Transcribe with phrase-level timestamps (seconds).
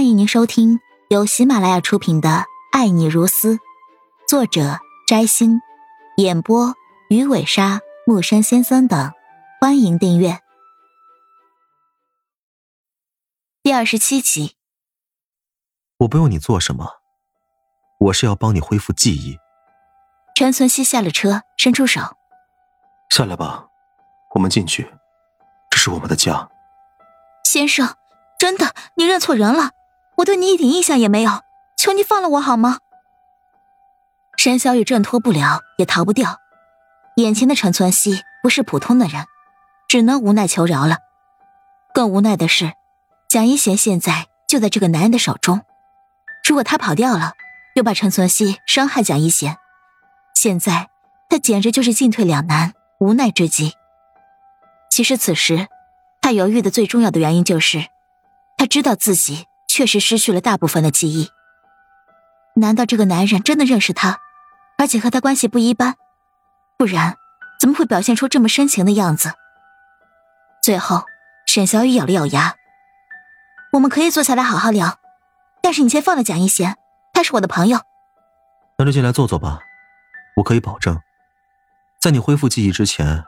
[0.00, 0.80] 欢迎您收听
[1.10, 2.28] 由喜马拉雅出品的
[2.72, 3.56] 《爱你如斯》，
[4.26, 5.60] 作者摘星，
[6.16, 6.74] 演播
[7.10, 9.12] 鱼尾鲨、木山先生等。
[9.60, 10.40] 欢迎订阅
[13.62, 14.56] 第二十七集。
[15.98, 17.02] 我不用你做什么，
[17.98, 19.36] 我是要帮你恢复记忆。
[20.34, 22.00] 陈存希下了车，伸出手
[23.14, 23.66] ：“下来吧，
[24.34, 24.90] 我们进去，
[25.68, 26.48] 这是我们的家。”
[27.44, 27.96] 先生，
[28.38, 29.72] 真的，你认错人了。
[30.20, 31.42] 我对你一点印象也没有，
[31.76, 32.78] 求你放了我好吗？
[34.36, 36.40] 沈小雨挣脱不了，也逃不掉。
[37.16, 39.24] 眼前的陈存希不是普通的人，
[39.88, 40.98] 只能无奈求饶了。
[41.94, 42.72] 更无奈的是，
[43.28, 45.62] 蒋一贤现在就在这个男人的手中。
[46.46, 47.32] 如果他跑掉了，
[47.74, 49.56] 又把陈存希伤害蒋一贤，
[50.34, 50.88] 现在
[51.28, 53.74] 他简直就是进退两难、无奈之极。
[54.90, 55.68] 其实此时，
[56.20, 57.86] 他犹豫的最重要的原因就是，
[58.58, 59.46] 他知道自己。
[59.72, 61.30] 确实失去了大部分的记忆。
[62.56, 64.18] 难道这个男人真的认识他，
[64.76, 65.94] 而且和他关系不一般？
[66.76, 67.16] 不然
[67.60, 69.32] 怎么会表现出这么深情的样子？
[70.60, 71.04] 最后，
[71.46, 72.56] 沈小雨咬了咬牙
[73.72, 74.98] ：“我们可以坐下来好好聊，
[75.62, 76.76] 但是你先放了蒋一贤，
[77.12, 77.78] 他是我的朋友。”
[78.76, 79.60] 那就进来坐坐吧。
[80.36, 81.00] 我可以保证，
[82.00, 83.22] 在你恢复记忆之前，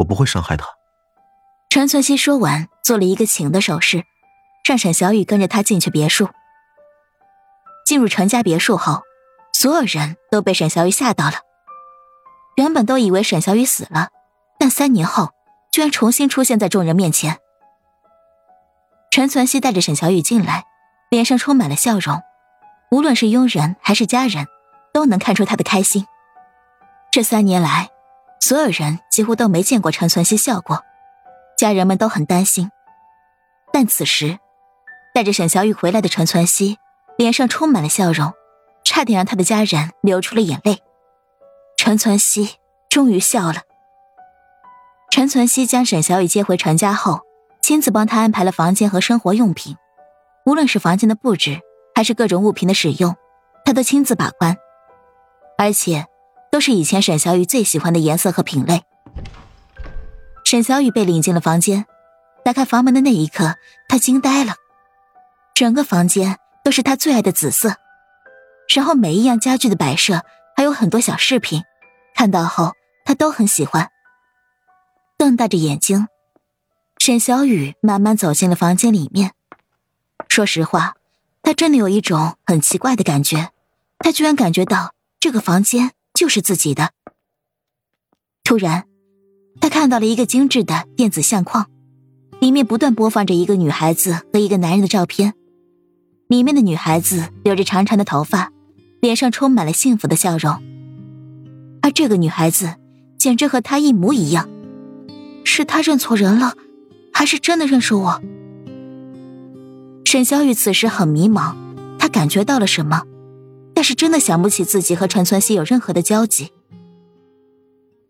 [0.00, 0.66] 我不会伤害他。
[1.68, 4.04] 陈存希说完，做了一个请的手势。
[4.64, 6.28] 让沈小雨跟着他进去别墅。
[7.84, 9.02] 进入陈家别墅后，
[9.52, 11.32] 所有人都被沈小雨吓到了。
[12.56, 14.10] 原本都以为沈小雨死了，
[14.58, 15.30] 但三年后
[15.72, 17.38] 居然重新出现在众人面前。
[19.10, 20.66] 陈存希带着沈小雨进来，
[21.10, 22.22] 脸上充满了笑容，
[22.92, 24.46] 无论是佣人还是家人，
[24.92, 26.06] 都能看出他的开心。
[27.10, 27.88] 这三年来，
[28.40, 30.84] 所有人几乎都没见过陈存希笑过，
[31.58, 32.70] 家人们都很担心。
[33.72, 34.38] 但此时。
[35.20, 36.78] 带着沈小雨回来的陈存希，
[37.18, 38.32] 脸上充满了笑容，
[38.82, 40.78] 差点让他的家人流出了眼泪。
[41.76, 42.54] 陈存希
[42.88, 43.56] 终于笑了。
[45.10, 47.20] 陈存希将沈小雨接回陈家后，
[47.60, 49.76] 亲自帮他安排了房间和生活用品，
[50.46, 51.60] 无论是房间的布置，
[51.94, 53.14] 还是各种物品的使用，
[53.66, 54.56] 他都亲自把关，
[55.58, 56.06] 而且
[56.50, 58.84] 都是以前沈小雨最喜欢的颜色和品类。
[60.46, 61.84] 沈小雨被领进了房间，
[62.42, 63.56] 打开房门的那一刻，
[63.86, 64.54] 他惊呆了。
[65.60, 67.74] 整个房间都是他最爱的紫色，
[68.74, 70.22] 然后每一样家具的摆设
[70.56, 71.64] 还有很多小饰品，
[72.14, 72.72] 看到后
[73.04, 73.90] 他都很喜欢。
[75.18, 76.06] 瞪大着眼睛，
[76.96, 79.32] 沈小雨慢慢走进了房间里面。
[80.28, 80.94] 说实话，
[81.42, 83.50] 他真的有一种很奇怪的感觉，
[83.98, 86.92] 他居然感觉到这个房间就是自己的。
[88.44, 88.86] 突然，
[89.60, 91.68] 他看到了一个精致的电子相框，
[92.40, 95.34] 里面不断播放着一个女孩子和一个男人的照片。
[96.30, 98.52] 里面的女孩子留着长长的头发，
[99.00, 100.62] 脸上充满了幸福的笑容，
[101.82, 102.76] 而这个女孩子
[103.18, 104.48] 简直和她一模一样。
[105.44, 106.54] 是她认错人了，
[107.12, 108.22] 还是真的认识我？
[110.04, 111.56] 沈小雨此时很迷茫，
[111.98, 113.02] 她感觉到了什么，
[113.74, 116.52] 但是真的想不起自己和陈存希有任何的交集。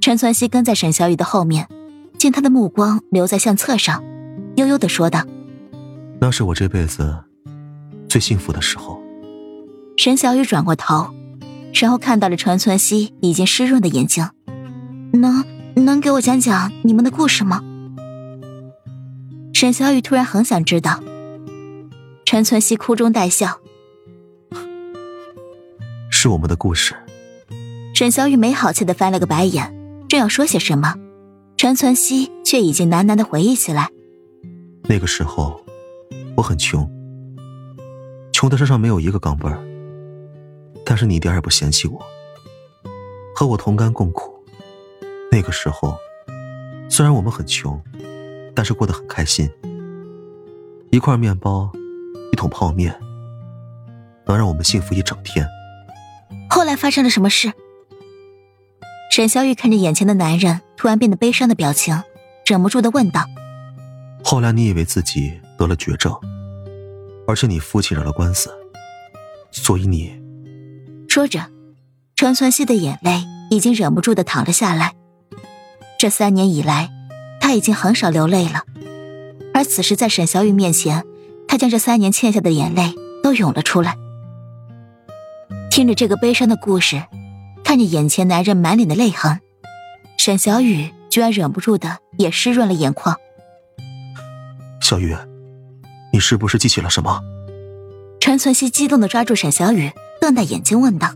[0.00, 1.66] 陈存希跟在沈小雨的后面，
[2.16, 4.04] 见她的目光留在相册上，
[4.54, 5.24] 悠悠的说道
[6.22, 7.12] ：“那是我这辈子。”
[8.14, 9.02] 最幸福的时候，
[9.96, 11.12] 沈小雨转过头，
[11.72, 14.30] 然后看到了陈存希已经湿润的眼睛。
[15.14, 15.44] 能
[15.74, 17.60] 能给我讲讲你们的故事吗？
[19.52, 21.02] 沈小雨突然很想知道。
[22.24, 23.58] 陈存希哭中带笑，
[26.08, 26.94] 是我们的故事。
[27.96, 29.74] 沈小雨没好气的翻了个白眼，
[30.08, 30.94] 正要说些什么，
[31.56, 33.90] 陈存希却已经喃喃的回忆起来。
[34.84, 35.60] 那个时候，
[36.36, 36.88] 我很穷。
[38.44, 39.58] 穷的身上没有一个钢镚儿，
[40.84, 41.98] 但是你一点也不嫌弃我，
[43.34, 44.34] 和我同甘共苦。
[45.32, 45.96] 那个时候，
[46.90, 47.82] 虽然我们很穷，
[48.54, 49.50] 但是过得很开心。
[50.90, 51.72] 一块面包，
[52.32, 52.94] 一桶泡面，
[54.26, 55.46] 能让我们幸福一整天。
[56.50, 57.50] 后来发生了什么事？
[59.10, 61.98] 沈小雨看着眼前的男人突然变得悲伤的表情，
[62.44, 63.24] 忍不住的问道
[64.22, 66.14] ：“后来你以为自己得了绝症？”
[67.26, 68.50] 而且你父亲惹了官司，
[69.50, 70.20] 所以你
[71.08, 71.46] 说着，
[72.16, 74.94] 陈存希的眼泪已经忍不住的淌了下来。
[75.98, 76.90] 这三年以来，
[77.40, 78.64] 他已经很少流泪了，
[79.54, 81.04] 而此时在沈小雨面前，
[81.48, 83.96] 他将这三年欠下的眼泪都涌了出来。
[85.70, 87.02] 听着这个悲伤的故事，
[87.64, 89.40] 看着眼前男人满脸的泪痕，
[90.18, 93.16] 沈小雨居然忍不住的也湿润了眼眶。
[94.80, 95.16] 小雨。
[96.14, 97.20] 你是不是记起了什么？
[98.20, 99.90] 陈存希激动的抓住沈小雨，
[100.20, 101.12] 瞪大眼睛问道。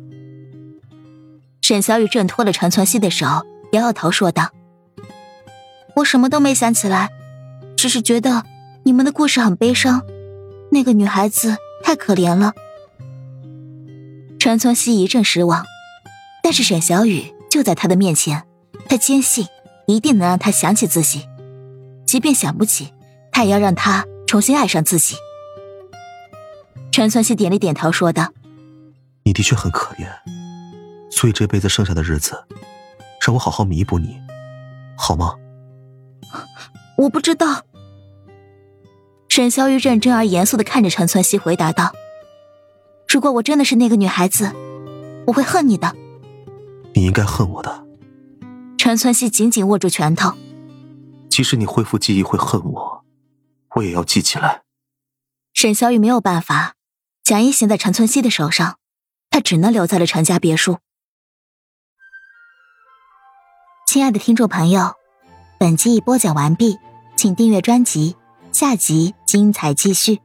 [1.63, 3.25] 沈小雨挣脱了陈存希的手，
[3.71, 4.51] 摇摇头说道
[5.95, 7.11] ：“我什么都没想起来，
[7.77, 8.43] 只是觉得
[8.83, 10.03] 你们的故事很悲伤，
[10.73, 12.53] 那个女孩子太可怜了。”
[14.41, 15.65] 陈存希一阵失望，
[16.43, 18.43] 但是沈小雨就在他的面前，
[18.89, 19.47] 他坚信
[19.87, 21.29] 一定能让他想起自己，
[22.05, 22.93] 即便想不起，
[23.31, 25.17] 他也要让他重新爱上自己。
[26.93, 28.31] 陈存希点了点头，说道
[29.25, 30.07] ：“你的确很可怜，
[31.11, 32.45] 所以这辈子剩下的日子，
[33.27, 34.21] 让我好好弥补你，
[34.99, 35.35] 好吗？”
[36.99, 37.63] 我不知道。
[39.31, 41.93] 沈小玉认真而严肃的看着陈存希，回答道
[43.09, 44.53] ：“如果我真的是那个女孩子，
[45.27, 45.97] 我会恨你的。”
[46.93, 47.87] 你应该恨我的。
[48.77, 50.35] 陈存希紧紧握住拳头。
[51.31, 53.05] 即使你恢复记忆会恨我，
[53.77, 54.63] 我也要记起来。
[55.55, 56.75] 沈小雨没有办法。
[57.25, 58.79] 蒋一行在陈存希的手上，
[59.29, 60.79] 他只能留在了陈家别墅。
[63.87, 64.95] 亲爱的听众朋友，
[65.59, 66.79] 本集已播讲完毕，
[67.17, 68.17] 请订阅专辑，
[68.51, 70.21] 下集精彩继续。